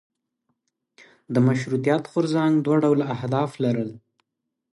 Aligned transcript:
د 1.33 1.35
مشروطیت 1.47 2.03
غورځنګ 2.11 2.53
دوه 2.65 2.77
ډوله 2.83 3.05
اهداف 3.15 3.51
لرل. 3.63 3.89